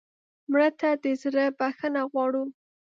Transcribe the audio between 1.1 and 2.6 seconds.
زړه بښنه غواړو